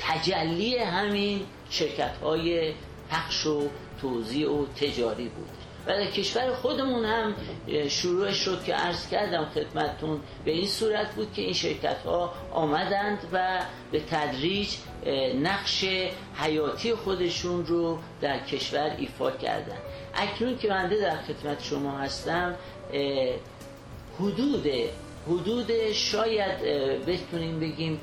تجلی 0.00 0.78
همین 0.78 1.40
شرکت 1.70 2.16
های 2.22 2.72
پخش 3.10 3.46
و 3.46 3.68
توزیع 4.00 4.50
و 4.50 4.66
تجاری 4.66 5.28
بود. 5.28 5.63
و 5.86 5.92
در 5.92 6.10
کشور 6.10 6.52
خودمون 6.52 7.04
هم 7.04 7.34
شروعش 7.88 8.36
شد 8.36 8.64
که 8.64 8.74
عرض 8.74 9.08
کردم 9.08 9.44
خدمتون 9.54 10.20
به 10.44 10.50
این 10.50 10.66
صورت 10.66 11.14
بود 11.14 11.32
که 11.32 11.42
این 11.42 11.52
شرکت 11.52 12.02
ها 12.04 12.32
آمدند 12.52 13.18
و 13.32 13.60
به 13.92 14.00
تدریج 14.00 14.68
نقش 15.42 15.84
حیاتی 16.36 16.94
خودشون 16.94 17.66
رو 17.66 17.98
در 18.20 18.38
کشور 18.38 18.96
ایفا 18.98 19.30
کردند 19.30 19.78
اکنون 20.14 20.58
که 20.58 20.68
بنده 20.68 21.00
در 21.00 21.16
خدمت 21.16 21.62
شما 21.62 21.98
هستم 21.98 22.54
حدود 24.20 24.66
حدود 25.28 25.92
شاید 25.92 26.58
بتونیم 27.06 27.60
بگیم 27.60 28.00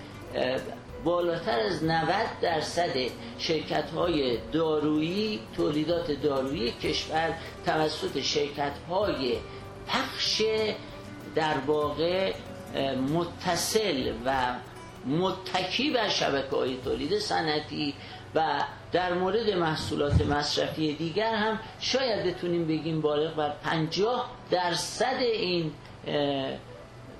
بالاتر 1.03 1.59
از 1.59 1.83
90 1.83 2.09
درصد 2.41 2.93
شرکت 3.37 3.89
های 3.89 4.37
دارویی 4.51 5.39
تولیدات 5.57 6.11
دارویی 6.11 6.71
کشور 6.71 7.33
توسط 7.65 8.21
شرکت 8.21 8.73
های 8.89 9.35
پخش 9.87 10.41
در 11.35 11.57
واقع 11.67 12.33
متصل 13.13 14.13
و 14.25 14.55
متکی 15.05 15.91
بر 15.91 16.09
شبکه 16.09 16.55
های 16.55 16.77
تولید 16.77 17.19
صنعتی 17.19 17.93
و 18.35 18.63
در 18.91 19.13
مورد 19.13 19.49
محصولات 19.49 20.21
مصرفی 20.21 20.93
دیگر 20.93 21.35
هم 21.35 21.59
شاید 21.79 22.25
بتونیم 22.25 22.67
بگیم 22.67 23.01
بالغ 23.01 23.35
بر 23.35 23.49
50 23.63 24.31
درصد 24.51 25.17
این 25.21 25.71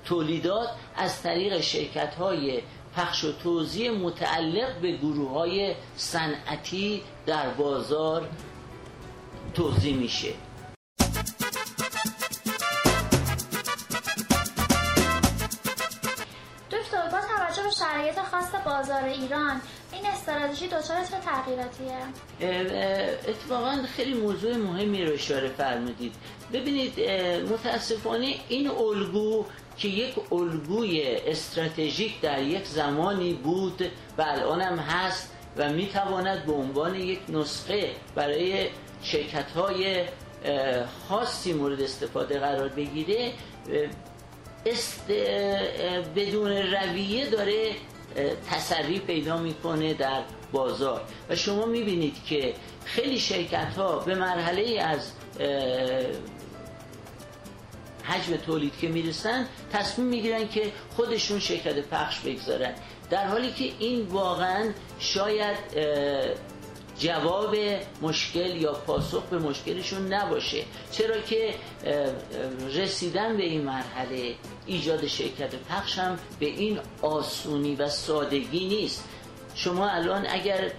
تولیدات 0.04 0.68
از 0.96 1.22
طریق 1.22 1.60
شرکت 1.60 2.14
های 2.14 2.62
پخش 2.96 3.24
و 3.24 3.32
توزیع 3.32 3.90
متعلق 3.90 4.80
به 4.80 4.92
گروه 4.96 5.30
های 5.30 5.74
صنعتی 5.96 7.02
در 7.26 7.48
بازار 7.48 8.28
توضیح 9.54 9.96
میشه. 9.96 10.34
دکتر 16.70 17.08
با 17.10 17.20
توجه 17.20 17.62
به 17.62 17.70
شرایط 17.70 18.18
خاص 18.18 18.54
بازار 18.64 19.04
ایران 19.04 19.60
این 19.92 20.06
استراتژی 20.06 20.66
دچار 20.66 21.04
چه 21.04 21.16
تغییراتیه؟ 21.24 21.98
اتفاقا 23.28 23.82
خیلی 23.96 24.14
موضوع 24.14 24.56
مهمی 24.56 25.04
رو 25.04 25.12
اشاره 25.12 25.48
فرمودید. 25.48 26.14
ببینید 26.52 27.00
متاسفانه 27.52 28.34
این 28.48 28.70
الگو 28.70 29.44
که 29.76 29.88
یک 29.88 30.14
الگوی 30.32 31.16
استراتژیک 31.26 32.20
در 32.20 32.42
یک 32.42 32.64
زمانی 32.64 33.32
بود 33.32 33.90
و 34.18 34.24
هم 34.24 34.78
هست 34.78 35.32
و 35.56 35.72
می‌تواند 35.72 36.46
به 36.46 36.52
عنوان 36.52 36.94
یک 36.94 37.20
نسخه 37.28 37.90
برای 38.14 38.68
شرکت 39.02 39.50
های 39.50 40.04
خاصی 41.08 41.52
مورد 41.52 41.82
استفاده 41.82 42.38
قرار 42.38 42.68
بگیره 42.68 43.32
است 44.66 45.04
بدون 46.16 46.50
رویه 46.50 47.30
داره 47.30 47.70
تسری 48.50 48.98
پیدا 48.98 49.36
می‌کنه 49.36 49.94
در 49.94 50.22
بازار. 50.52 51.00
و 51.28 51.36
شما 51.36 51.66
می‌بینید 51.66 52.24
که 52.24 52.54
خیلی 52.84 53.18
شرکت 53.18 53.74
ها 53.76 53.98
به 53.98 54.14
مرحله 54.14 54.80
از 54.80 55.12
حجم 58.12 58.36
تولید 58.36 58.72
که 58.80 58.88
می‌رسن 58.88 59.48
تصمیم 59.72 60.06
می‌گیرن 60.08 60.48
که 60.48 60.72
خودشون 60.96 61.40
شرکت 61.40 61.78
پخش 61.88 62.18
بگذارن. 62.20 62.74
در 63.10 63.26
حالی 63.26 63.52
که 63.52 63.72
این 63.78 64.02
واقعا 64.02 64.70
شاید 64.98 65.56
جواب 66.98 67.56
مشکل 68.02 68.56
یا 68.56 68.72
پاسخ 68.72 69.22
به 69.22 69.38
مشکلشون 69.38 70.12
نباشه. 70.12 70.64
چرا 70.92 71.20
که 71.20 71.54
رسیدن 72.74 73.36
به 73.36 73.42
این 73.42 73.60
مرحله 73.60 74.34
ایجاد 74.66 75.06
شرکت 75.06 75.54
پخش 75.54 75.98
هم 75.98 76.18
به 76.40 76.46
این 76.46 76.78
آسونی 77.02 77.74
و 77.74 77.88
سادگی 77.88 78.68
نیست. 78.68 79.04
شما 79.54 79.88
الان 79.88 80.26
اگر 80.28 80.70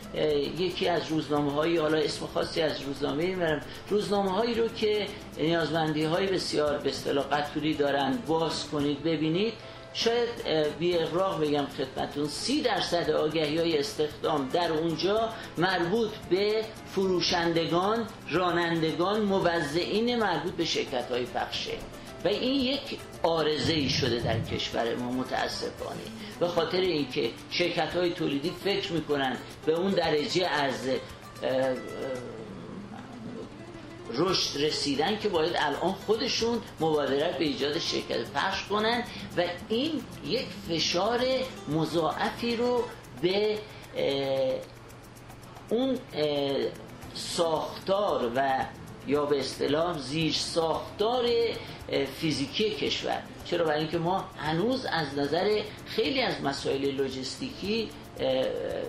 یکی 0.60 0.88
از 0.88 1.02
روزنامه 1.10 1.52
هایی 1.52 1.78
حالا 1.78 1.98
اسم 1.98 2.26
خاصی 2.26 2.62
از 2.62 2.82
روزنامه 2.82 3.26
می‌برم 3.26 3.62
روزنامه 3.90 4.32
هایی 4.32 4.54
رو 4.54 4.68
که 4.68 5.08
نیازمندی 5.38 6.04
های 6.04 6.28
بسیار 6.28 6.78
به 6.78 6.90
اصطلاح 6.90 7.26
قطوری 7.26 7.74
دارن 7.74 8.18
باز 8.28 8.70
کنید 8.70 9.04
ببینید 9.04 9.54
شاید 9.94 10.30
بی 10.80 10.98
اغراق 10.98 11.42
بگم 11.42 11.66
خدمتون 11.66 12.28
سی 12.28 12.62
درصد 12.62 13.10
آگهی 13.10 13.58
های 13.58 13.78
استخدام 13.78 14.50
در 14.50 14.72
اونجا 14.72 15.30
مربوط 15.58 16.10
به 16.30 16.66
فروشندگان 16.96 18.08
رانندگان 18.32 19.22
موزعین 19.22 20.20
مربوط 20.20 20.54
به 20.54 20.66
شرکت 20.66 21.12
های 21.12 21.26
پخشه 21.26 21.78
و 22.26 22.28
این 22.28 22.62
یک 22.62 23.00
آرزه 23.24 23.90
شده 23.90 24.20
در 24.20 24.40
کشور 24.40 24.96
ما 24.96 25.12
متاسفانه. 25.12 26.02
به 26.40 26.48
خاطر 26.48 26.78
اینکه 26.78 27.30
شرکت 27.50 27.96
های 27.96 28.14
تولیدی 28.14 28.52
فکر 28.64 28.92
می‌کنن 28.92 29.38
به 29.66 29.74
اون 29.74 29.92
درجه 29.92 30.48
از 30.48 30.90
رشد 34.14 34.62
رسیدن 34.62 35.20
که 35.20 35.30
باید 35.30 35.56
الان 35.56 35.94
خودشون 35.94 36.62
مبادرت 36.80 37.38
به 37.38 37.46
ایجاد 37.46 37.80
شرکت 37.80 38.32
پخش 38.32 38.64
کنن 38.64 39.04
و 39.38 39.44
این 39.70 40.02
یک 40.26 40.46
فشار 40.70 41.26
مضاعفی 41.70 42.56
رو 42.56 42.84
به 43.22 43.58
اون 45.70 45.98
ساختار 47.14 48.32
و 48.36 48.66
یا 49.08 49.26
به 49.26 49.40
اصطلاح 49.40 49.98
زیر 49.98 50.34
ساختار 50.34 51.26
فیزیکی 52.20 52.70
کشور. 52.70 53.22
چرا؟ 53.46 53.66
برای 53.66 53.80
اینکه 53.80 53.98
ما 53.98 54.26
هنوز 54.38 54.86
از 54.86 55.18
نظر 55.18 55.62
خیلی 55.86 56.22
از 56.22 56.42
مسائل 56.44 56.92
لوجستیکی 56.92 57.90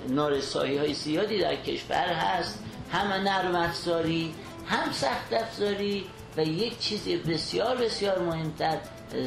نارسایی 0.08 0.78
های 0.78 0.94
زیادی 0.94 1.38
در 1.38 1.56
کشور 1.56 2.08
هست. 2.08 2.58
هم 2.92 3.12
نرم 3.12 3.54
افزاری 3.56 4.34
هم 4.66 4.92
سخت 4.92 5.32
افزاری 5.32 6.04
و 6.36 6.44
یک 6.44 6.78
چیز 6.78 7.08
بسیار 7.08 7.76
بسیار 7.76 8.18
مهمتر 8.18 8.78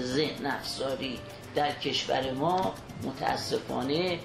ذهن 0.01 0.45
افزاری 0.45 1.19
در 1.55 1.71
کشور 1.71 2.31
ما 2.31 2.73
متاسفانه 3.03 4.19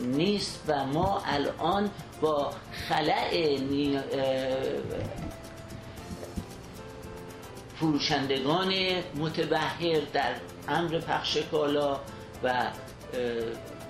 نیست 0.00 0.60
و 0.68 0.86
ما 0.86 1.22
الان 1.26 1.90
با 2.20 2.50
خلع 2.88 3.56
فروشندگان 7.82 8.74
متبهر 9.16 10.00
در 10.12 10.34
امر 10.68 10.98
پخش 10.98 11.38
کالا 11.50 12.00
و 12.42 12.70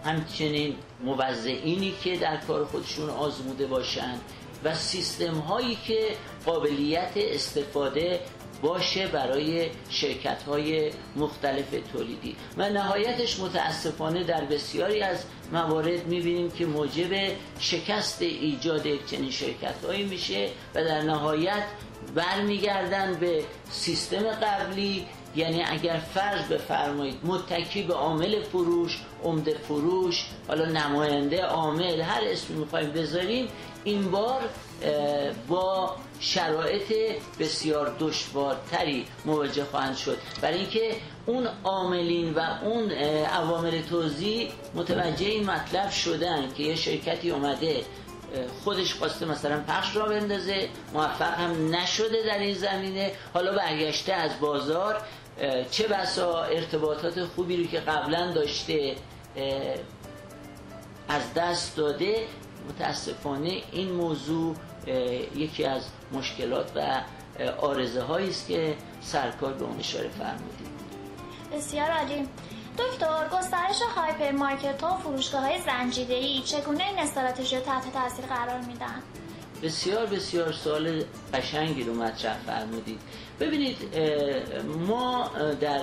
همچنین 0.04 0.74
موزعینی 1.04 1.94
که 2.04 2.16
در 2.16 2.36
کار 2.36 2.64
خودشون 2.64 3.10
آزموده 3.10 3.66
باشند 3.66 4.20
و 4.64 4.74
سیستم 4.74 5.34
هایی 5.34 5.78
که 5.86 6.06
قابلیت 6.46 7.12
استفاده 7.16 8.20
باشه 8.62 9.06
برای 9.06 9.70
شرکت 9.90 10.42
های 10.42 10.90
مختلف 11.16 11.70
تولیدی. 11.92 12.36
و 12.56 12.68
نهایتش 12.70 13.40
متاسفانه 13.40 14.24
در 14.24 14.44
بسیاری 14.44 15.02
از 15.02 15.24
موارد 15.52 16.06
می‌بینیم 16.06 16.50
که 16.50 16.66
موجب 16.66 17.32
شکست 17.58 18.22
ایجاد 18.22 19.04
چنین 19.06 19.30
شرکت 19.30 19.84
هایی 19.84 20.04
میشه 20.04 20.48
و 20.74 20.84
در 20.84 21.02
نهایت 21.02 21.64
برمیگردن 22.14 23.14
به 23.14 23.44
سیستم 23.70 24.22
قبلی. 24.22 25.06
یعنی 25.36 25.62
اگر 25.66 26.00
فرض 26.14 26.44
بفرمایید 26.44 27.18
متکی 27.24 27.82
به 27.82 27.94
عامل 27.94 28.42
فروش 28.42 29.00
عمده 29.24 29.54
فروش 29.68 30.26
حالا 30.48 30.64
نماینده 30.64 31.42
عامل 31.42 32.00
هر 32.00 32.20
اسمی 32.24 32.56
می‌خوایم 32.56 32.90
بذاریم 32.90 33.48
این 33.84 34.10
بار 34.10 34.40
با 35.48 35.96
شرایط 36.20 36.92
بسیار 37.40 37.96
دشوارتری 38.00 39.06
مواجه 39.24 39.64
خواهند 39.64 39.96
شد. 39.96 40.18
برای 40.40 40.58
اینکه 40.58 40.96
اون 41.26 41.48
عاملین 41.64 42.34
و 42.34 42.40
اون 42.64 42.90
عوامل 43.22 43.82
توضیح 43.82 44.50
متوجه 44.74 45.26
این 45.26 45.50
مطلب 45.50 45.90
شدن 45.90 46.52
که 46.56 46.62
یه 46.62 46.76
شرکتی 46.76 47.30
اومده 47.30 47.84
خودش 48.64 48.94
خواسته 48.94 49.26
مثلا 49.26 49.60
پخش 49.68 49.96
را 49.96 50.06
بندازه 50.06 50.68
موفق 50.94 51.34
هم 51.38 51.74
نشده 51.74 52.22
در 52.26 52.38
این 52.38 52.54
زمینه. 52.54 53.12
حالا 53.34 53.56
برگشته 53.56 54.12
از 54.12 54.40
بازار 54.40 55.02
چه 55.70 55.88
بسا 55.88 56.42
ارتباطات 56.42 57.24
خوبی 57.24 57.56
رو 57.56 57.70
که 57.70 57.80
قبلا 57.80 58.32
داشته 58.32 58.96
از 61.08 61.34
دست 61.34 61.76
داده. 61.76 62.26
متاسفانه 62.68 63.62
این 63.72 63.92
موضوع 63.92 64.56
یکی 65.36 65.64
از 65.64 65.82
مشکلات 66.12 66.72
و 66.76 67.00
آرزه 67.60 68.12
است 68.12 68.48
که 68.48 68.76
سرکار 69.02 69.52
به 69.52 69.64
اون 69.64 69.78
اشاره 69.78 70.08
فرمودید. 70.08 70.72
بسیار 71.52 71.90
عالی. 71.90 72.28
دکتر 72.78 73.28
گسترش 73.32 73.82
هایپر 73.96 74.32
مارکت 74.32 74.82
ها 74.82 74.94
و 74.94 74.98
فروشگاه 74.98 75.40
های 75.40 75.60
ای 76.08 76.42
چگونه 76.42 76.84
این 76.88 76.98
استراتژی 76.98 77.58
تحت 77.58 77.92
تاثیر 77.92 78.26
قرار 78.26 78.60
میدن 78.60 79.02
بسیار 79.62 80.06
بسیار 80.06 80.52
سوال 80.52 81.04
قشنگی 81.34 81.82
رو 81.82 81.94
مطرح 81.94 82.38
فرمودید. 82.46 83.00
ببینید 83.40 83.76
ما 84.88 85.30
در 85.60 85.80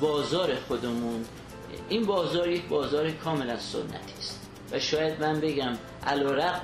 بازار 0.00 0.54
خودمون 0.68 1.24
این 1.88 2.06
بازار 2.06 2.48
یک 2.48 2.68
بازار 2.68 3.10
کاملا 3.10 3.58
سنتی 3.58 4.14
است. 4.18 4.48
و 4.72 4.78
شاید 4.78 5.20
من 5.20 5.40
بگم 5.40 5.72
علا 6.06 6.60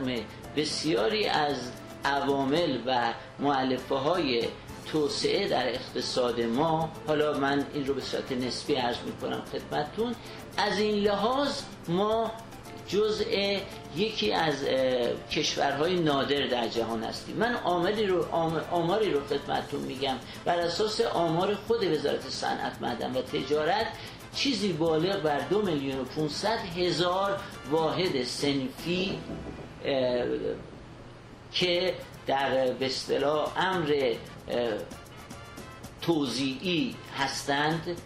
بسیاری 0.57 1.27
از 1.27 1.57
عوامل 2.05 2.79
و 2.87 3.15
معلفه 3.39 3.95
های 3.95 4.49
توسعه 4.95 5.49
در 5.49 5.69
اقتصاد 5.69 6.41
ما 6.41 6.93
حالا 7.07 7.39
من 7.39 7.67
این 7.75 7.87
رو 7.87 7.95
به 7.95 8.01
صورت 8.01 8.33
نسبی 8.33 8.75
عرض 8.75 8.97
می‌کنم 9.07 9.43
خدمتتون 9.53 10.15
از 10.57 10.79
این 10.79 10.95
لحاظ 10.95 11.63
ما 11.89 12.33
جزء 12.89 13.59
یکی 13.97 14.33
از 14.33 14.55
کشورهای 15.31 16.01
نادر 16.01 16.47
در 16.47 16.69
جهان 16.69 17.05
هستیم. 17.05 17.37
من 17.37 17.55
آماری 17.55 18.07
رو 18.07 18.27
آماری 18.71 19.11
رو 19.11 19.21
خدمتتون 19.27 19.81
میگم. 19.81 20.17
بر 20.45 20.59
اساس 20.59 21.01
آمار 21.01 21.55
خود 21.55 21.85
وزارت 21.85 22.29
صنعت 22.29 22.83
معدن 22.83 23.17
و 23.17 23.23
تجارت 23.23 23.87
چیزی 24.35 24.73
بالغ 24.73 25.23
بر 25.23 25.39
دو 25.39 25.63
میلیون 25.63 26.01
و 26.01 26.05
500 26.05 26.59
هزار 26.77 27.41
واحد 27.71 28.25
سنفی 28.25 29.19
که 31.53 31.95
در 32.27 32.73
به 32.73 32.87
اصطلاح 32.87 33.53
امر 33.57 34.15
توزیعی 36.03 36.97
هستند 37.19 38.01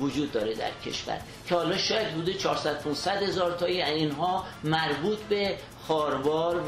وجود 0.00 0.32
داره 0.32 0.54
در 0.54 0.70
کشور. 0.86 1.20
که 1.46 1.54
حالا 1.54 1.76
شاید 1.76 2.06
حدود 2.06 2.38
400 2.38 2.82
500 2.82 3.22
هزار 3.22 3.52
تایی 3.52 3.82
اینها 3.82 4.44
مربوط 4.64 5.18
به 5.18 5.58
خاربار 5.88 6.62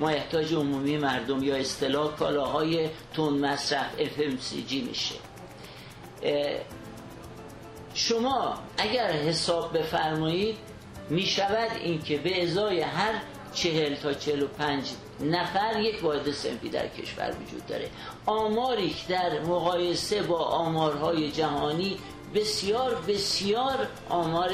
و 0.00 0.04
احتاج 0.04 0.54
عمومی 0.54 0.96
مردم 0.96 1.42
یا 1.42 1.56
اصطلاح 1.56 2.16
کالاهای 2.16 2.88
تون 3.14 3.38
مصرف 3.38 3.90
FMCG 3.98 4.72
میشه. 4.72 5.14
شما 7.94 8.58
اگر 8.78 9.12
حساب 9.12 9.78
بفرمایید 9.78 10.56
می‌شود 11.10 11.70
اینکه 11.80 12.18
به 12.18 12.42
ازای 12.42 12.80
هر 12.80 13.14
چهل 13.52 13.94
تا 13.94 14.14
چهل 14.14 14.42
و 14.42 14.46
پنج 14.46 14.84
نفر 15.22 15.80
یک 15.80 16.04
واحد 16.04 16.30
سنفی 16.30 16.68
در 16.68 16.88
کشور 16.88 17.30
وجود 17.30 17.66
داره. 17.66 17.88
آماری 18.26 18.96
در 19.08 19.40
مقایسه 19.40 20.22
با 20.22 20.38
آمارهای 20.38 21.30
جهانی 21.30 21.96
بسیار 22.34 22.94
بسیار 23.08 23.88
آمار 24.08 24.50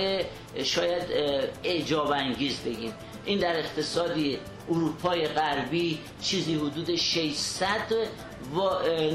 شاید 0.64 1.02
اعجاب 1.64 2.11
انگیز 2.11 2.61
بگیم. 2.61 2.92
این 3.24 3.38
در 3.38 3.59
اقتصادی 3.59 4.38
اروپای 4.70 5.29
غربی 5.29 5.98
چیزی 6.22 6.55
حدود 6.55 6.96
600 6.96 7.70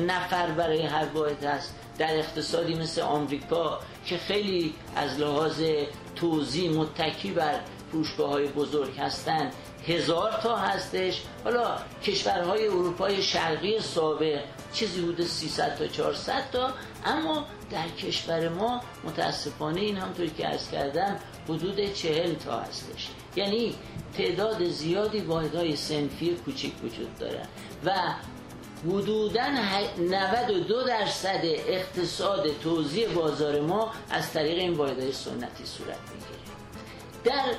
نفر 0.08 0.48
برای 0.48 0.82
هر 0.82 1.06
واحد 1.06 1.44
هست. 1.44 1.76
در 1.98 2.18
اقتصادی 2.18 2.76
مثل 2.76 3.02
آمریکا 3.02 3.80
که 4.06 4.18
خیلی 4.18 4.74
از 4.96 5.20
لحاظ 5.20 5.62
توزیع 6.16 6.72
متکی 6.72 7.32
بر 7.32 7.60
فروشگاه 7.92 8.30
های 8.30 8.48
بزرگ 8.48 9.00
هستند 9.00 9.54
هزار 9.88 10.32
تا 10.44 10.56
هستش. 10.56 11.22
حالا 11.44 11.78
کشورهای 12.04 12.68
اروپای 12.68 13.24
شرقی 13.24 13.80
سابق 13.80 14.40
چیزی 14.74 15.02
حدود 15.02 15.22
300 15.22 15.76
تا 15.76 15.88
400 15.88 16.52
تا 16.52 16.74
اما 17.06 17.46
در 17.72 17.88
کشور 17.88 18.50
ما 18.50 18.82
متاسفانه 19.04 19.82
این 19.82 19.98
همطوری 19.98 20.30
که 20.30 20.48
ارز 20.48 20.70
کردم 20.70 21.20
حدود 21.50 21.94
40 21.94 22.34
تا 22.34 22.60
هستش. 22.60 23.10
یعنی 23.36 23.76
تعداد 24.18 24.68
زیادی 24.70 25.20
واحدهای 25.20 25.76
سنفی 25.76 26.36
کوچیک 26.46 26.74
وجود 26.84 27.18
دارن 27.20 27.48
و 27.86 27.92
حدودا 28.86 29.44
92 30.00 30.84
درصد 30.84 31.42
اقتصاد 31.44 32.60
توزیع 32.64 33.08
بازار 33.08 33.62
ما 33.62 33.92
از 34.10 34.34
طریق 34.34 34.58
این 34.58 34.74
واحدهای 34.74 35.12
سنتی 35.12 35.66
صورت 35.66 36.00
می‌گیره. 36.14 36.42
در 37.24 37.56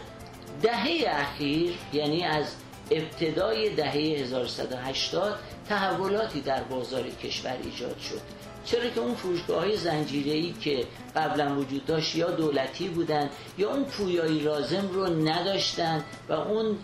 دهه 0.63 1.05
اخیر 1.07 1.75
یعنی 1.93 2.25
از 2.25 2.47
ابتدای 2.91 3.75
دهه 3.75 3.93
1180 3.93 5.39
تحولاتی 5.69 6.41
در 6.41 6.63
بازار 6.63 7.03
کشور 7.23 7.57
ایجاد 7.65 7.99
شد. 7.99 8.21
چرا 8.65 8.91
که 8.91 9.01
اون 9.01 9.15
فروشگاه 9.15 9.61
های 9.61 9.77
زنجیری 9.77 10.55
که 10.61 10.85
قبلا 11.17 11.57
وجود 11.57 11.87
داشت 11.87 12.17
یا 12.17 12.31
دولتی 12.31 12.89
بودن 12.89 13.31
یا 13.59 13.71
اون 13.71 13.85
پویایی 13.85 14.45
رازم 14.45 14.89
رو 14.93 15.29
نداشتن 15.29 16.05
و 16.29 16.33
اون 16.33 16.77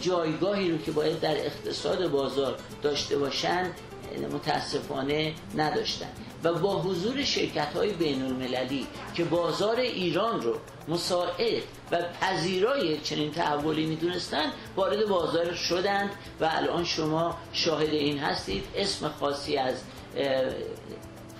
جایگاهی 0.00 0.70
رو 0.70 0.78
که 0.78 0.92
باید 0.92 1.20
در 1.20 1.36
اقتصاد 1.36 2.10
بازار 2.10 2.54
داشته 2.82 3.18
باشن 3.18 3.70
متاسفانه 4.18 5.34
نداشتن. 5.56 6.08
و 6.44 6.54
با 6.54 6.82
حضور 6.82 7.24
شرکت 7.24 7.76
های 7.76 7.92
بین 7.92 8.22
المللی 8.22 8.86
که 9.14 9.24
بازار 9.24 9.80
ایران 9.80 10.42
رو 10.42 10.54
مساعد 10.88 11.62
و 11.92 12.02
پذیرای 12.20 12.98
چنین 13.00 13.30
تحولی 13.30 13.86
می‌دونستن 13.86 14.52
وارد 14.76 15.08
بازار 15.08 15.54
شدند 15.54 16.10
و 16.40 16.50
الان 16.52 16.84
شما 16.84 17.36
شاهد 17.52 17.88
این 17.88 18.18
هستید. 18.18 18.64
اسم 18.76 19.08
خاصی 19.08 19.56
از 19.56 19.74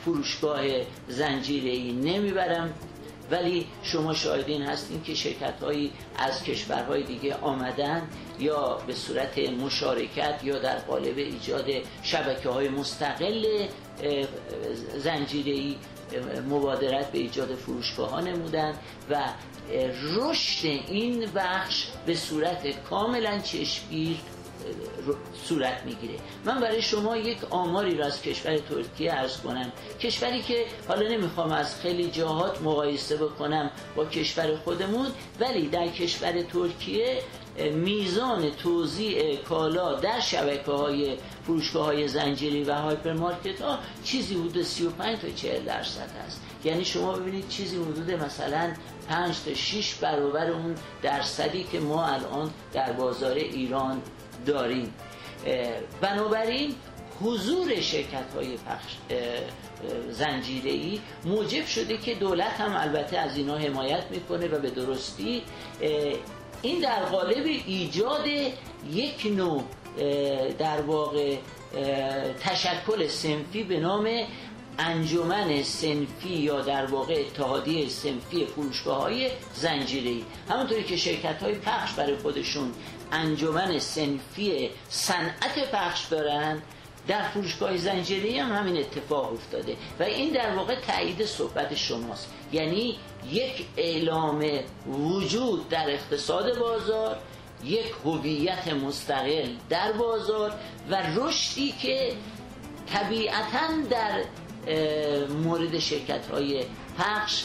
فروشگاه 0.04 0.60
زنجیری 1.08 1.92
نمی‌برم. 1.92 2.74
ولی 3.30 3.66
شما 3.82 4.14
شاهدین 4.14 4.62
هستین 4.62 5.02
که 5.02 5.14
شرکت 5.14 5.62
هایی 5.62 5.92
از 6.18 6.44
کشورهای 6.44 7.02
دیگه 7.02 7.34
آمدن 7.34 8.08
یا 8.38 8.78
به 8.86 8.94
صورت 8.94 9.38
مشارکت 9.38 10.40
یا 10.44 10.58
در 10.58 10.78
قالب 10.78 11.18
ایجاد 11.18 11.66
شبکه 12.02 12.48
های 12.48 12.68
مستقل 12.68 13.66
زنجیری 14.96 15.78
مبادرت 16.48 17.12
به 17.12 17.18
ایجاد 17.18 17.54
فروشگاه 17.54 18.20
نمودن 18.20 18.74
و 19.10 19.24
رشد 20.16 20.66
این 20.66 21.30
بخش 21.34 21.86
به 22.06 22.14
صورت 22.14 22.82
کاملا 22.84 23.38
چشمگیر 23.38 24.16
صورت 25.44 25.82
می‌گیره. 25.84 26.14
من 26.44 26.60
برای 26.60 26.82
شما 26.82 27.16
یک 27.16 27.38
آماری 27.50 27.96
را 27.96 28.06
از 28.06 28.22
کشور 28.22 28.58
ترکیه 28.58 29.12
ارز 29.12 29.40
کنم. 29.40 29.72
کشوری 30.00 30.42
که 30.42 30.64
حالا 30.88 31.08
نمی‌خوام 31.08 31.52
از 31.52 31.80
خیلی 31.80 32.10
جاهات 32.10 32.62
مقایسه 32.62 33.16
بکنم 33.16 33.70
با 33.96 34.04
کشور 34.04 34.56
خودمون 34.56 35.06
ولی 35.40 35.68
در 35.68 35.88
کشور 35.88 36.42
ترکیه 36.42 37.22
میزان 37.74 38.50
توزیع 38.50 39.36
کالا 39.36 39.94
در 39.94 40.20
شبکه 40.20 40.72
های 40.72 41.16
فروشگاه 41.44 41.84
های 41.84 42.08
زنجیری 42.08 42.64
و 42.64 42.74
هایپرمارکت 42.74 43.60
ها 43.60 43.78
چیزی 44.04 44.34
حدود 44.34 44.62
35 44.62 45.18
تا 45.18 45.30
40 45.30 45.64
درصد 45.64 46.10
هست 46.26 46.40
یعنی 46.64 46.84
شما 46.84 47.12
ببینید 47.12 47.48
چیزی 47.48 47.76
حدود 47.76 48.10
مثلا 48.10 48.72
5 49.08 49.36
تا 49.44 49.54
6 49.54 49.94
برابر 49.94 50.50
اون 50.50 50.74
درصدی 51.02 51.64
که 51.72 51.80
ما 51.80 52.06
الان 52.06 52.50
در 52.72 52.92
بازار 52.92 53.34
ایران 53.34 54.02
داریم. 54.46 54.94
بنابراین 56.00 56.74
حضور 57.22 57.80
شرکت 57.80 58.34
های 58.34 58.56
پخش 58.56 58.96
زنجیره 60.10 60.70
ای 60.70 61.00
موجب 61.24 61.66
شده 61.66 61.96
که 61.96 62.14
دولت 62.14 62.60
هم 62.60 62.76
البته 62.76 63.18
از 63.18 63.36
اینا 63.36 63.56
حمایت 63.56 64.04
می‌کنه 64.10 64.48
و 64.48 64.58
به 64.58 64.70
درستی 64.70 65.42
این 66.62 66.80
در 66.80 67.04
قالب 67.04 67.46
ایجاد 67.66 68.26
یک 68.92 69.26
نوع 69.36 69.64
در 70.58 70.80
واقع 70.80 71.36
تشکل 72.40 73.08
سنفی 73.08 73.62
به 73.62 73.80
نام 73.80 74.08
انجمن 74.78 75.62
سنفی 75.62 76.28
یا 76.28 76.60
در 76.60 76.86
واقع 76.86 77.14
اتحادیه 77.14 77.88
سنفی 77.88 78.46
فروشگاه 78.46 79.02
های 79.02 79.30
زنجیری 79.54 80.24
همونطوری 80.50 80.84
که 80.84 80.96
شرکت 80.96 81.42
های 81.42 81.54
پخش 81.54 81.92
برای 81.92 82.16
خودشون 82.16 82.72
انجمن 83.12 83.78
سنفی 83.78 84.70
صنعت 84.88 85.70
پخش 85.72 86.04
دارن 86.04 86.62
در 87.08 87.22
فروشگاه 87.22 87.76
زنجیری 87.76 88.38
هم 88.38 88.52
همین 88.52 88.76
اتفاق 88.76 89.32
افتاده. 89.32 89.76
و 90.00 90.02
این 90.02 90.32
در 90.32 90.54
واقع 90.54 90.74
تایید 90.74 91.24
صحبت 91.24 91.74
شماست. 91.74 92.32
یعنی 92.52 92.96
یک 93.30 93.66
اعلام 93.76 94.44
وجود 94.86 95.68
در 95.68 95.90
اقتصاد 95.90 96.58
بازار 96.58 97.18
یک 97.64 97.86
هویت 98.04 98.68
مستقل 98.68 99.48
در 99.68 99.92
بازار 99.92 100.52
و 100.90 101.02
رشدی 101.16 101.72
که 101.72 102.12
طبیعتا 102.92 103.66
در 103.90 104.22
مورد 105.44 105.78
شرکت 105.78 106.26
های 106.26 106.64
پخش 106.98 107.44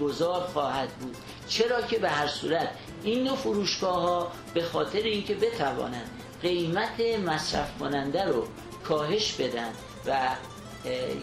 گذار 0.00 0.40
خواهد 0.40 0.88
بود. 0.88 1.16
چرا 1.48 1.82
که 1.82 1.98
به 1.98 2.10
هر 2.10 2.26
صورت 2.26 2.68
این 3.02 3.24
نوع 3.24 3.36
فروشگاه 3.36 4.00
ها 4.00 4.32
به 4.54 4.62
خاطر 4.62 5.02
اینکه 5.02 5.34
بتوانند 5.34 6.10
قیمت 6.42 7.00
مصرف 7.26 7.78
کننده 7.78 8.24
رو 8.24 8.46
کاهش 8.84 9.32
بدن 9.32 9.70
و 10.06 10.28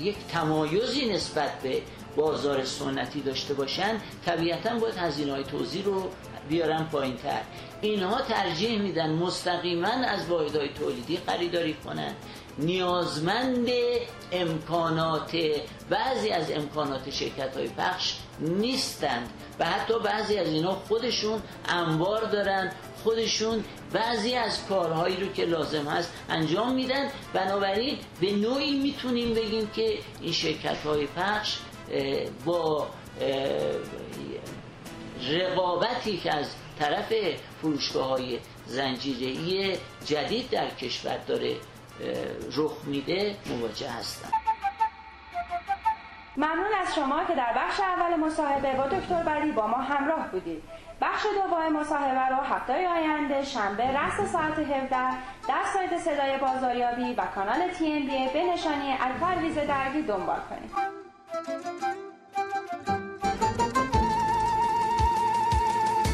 یک 0.02 0.16
تمایزی 0.32 1.06
نسبت 1.06 1.62
به 1.62 1.82
بازار 2.16 2.66
سنتی 2.66 3.22
داشته 3.22 3.54
باشن 3.54 4.02
طبیعتا 4.26 4.80
باید 4.80 4.98
هزینه 4.98 5.32
های 5.32 5.44
توضیح 5.44 5.86
رو 5.86 6.10
بیارن 6.50 6.84
پایین 6.84 7.18
تر 7.18 7.42
اینها 7.82 8.22
ترجیح 8.22 8.82
میدن 8.82 9.10
مستقیما 9.10 9.88
از 9.88 10.28
واحدهای 10.28 10.70
تولیدی 10.70 11.20
خریداری 11.28 11.74
کنن. 11.74 12.14
نیازمند 12.58 13.70
امکانات 14.32 15.38
بعضی 15.90 16.30
از 16.30 16.52
امکانات 16.52 17.10
شرکت 17.10 17.58
های 17.58 17.68
پخش 17.68 18.14
نیستند 18.40 19.30
و 19.60 19.66
حتی 19.66 20.00
بعضی 20.00 20.38
از 20.38 20.48
اینا 20.48 20.72
خودشون 20.72 21.42
انبار 21.70 22.22
دارن 22.22 22.72
خودشون 23.04 23.64
بعضی 23.94 24.36
از 24.36 24.68
کارهایی 24.68 25.18
رو 25.18 25.28
که 25.28 25.46
لازم 25.46 25.88
هست 25.88 26.14
انجام 26.30 26.74
میدن. 26.74 27.10
بنابراین 27.34 27.98
به 28.22 28.32
نوعی 28.32 28.80
می‌تونیم 28.80 29.34
بگیم 29.34 29.68
که 29.76 30.00
این 30.22 30.34
شرکت 30.34 30.78
های 30.78 31.08
پخش 31.08 31.58
با 32.46 32.88
رقابتی 35.30 36.18
که 36.18 36.36
از 36.36 36.48
طرف 36.80 37.14
فروشگاه 37.62 38.08
های 38.08 38.40
زنجیره 38.66 39.78
جدید 40.06 40.50
در 40.50 40.70
کشور 40.70 41.18
داره 41.18 41.56
رخ 42.58 42.72
میده 42.86 43.36
مواجه 43.50 43.90
هستن 43.90 44.30
ممنون 46.38 46.74
از 46.82 46.96
شما 46.96 47.24
که 47.24 47.36
در 47.36 47.54
بخش 47.58 47.80
اول 47.80 48.20
مصاحبه 48.20 48.74
با 48.74 48.88
دکتر 48.88 49.24
بری 49.24 49.52
با 49.52 49.68
ما 49.68 49.78
همراه 49.78 50.28
بودید. 50.28 50.64
بخش 51.02 51.24
دوم 51.24 51.74
مصاحبه 51.80 52.36
رو 52.36 52.36
هفته 52.36 52.88
آینده 52.88 53.44
شنبه 53.44 53.84
رس 53.84 54.32
ساعت 54.32 54.60
17 54.60 54.90
در 55.48 55.64
سایت 55.74 55.98
صدای 55.98 56.38
بازاریابی 56.38 57.14
و 57.14 57.26
کانال 57.36 57.68
تی 57.68 57.94
ام 57.94 58.08
به 58.34 58.44
نشانی 58.44 58.98
الپرویز 59.00 59.56
درگی 59.56 60.02
دنبال 60.02 60.40
کنید. 60.50 60.72